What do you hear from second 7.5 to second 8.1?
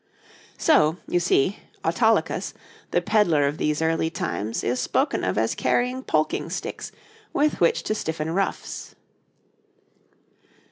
which to